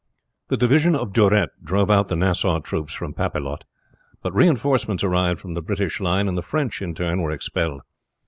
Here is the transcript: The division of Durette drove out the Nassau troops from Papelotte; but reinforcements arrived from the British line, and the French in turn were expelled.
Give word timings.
The 0.47 0.57
division 0.57 0.95
of 0.95 1.13
Durette 1.13 1.63
drove 1.63 1.91
out 1.91 2.07
the 2.07 2.15
Nassau 2.15 2.59
troops 2.61 2.91
from 2.91 3.13
Papelotte; 3.13 3.65
but 4.23 4.33
reinforcements 4.33 5.03
arrived 5.03 5.39
from 5.39 5.53
the 5.53 5.61
British 5.61 5.99
line, 5.99 6.27
and 6.27 6.35
the 6.35 6.41
French 6.41 6.81
in 6.81 6.95
turn 6.95 7.21
were 7.21 7.29
expelled. 7.29 7.81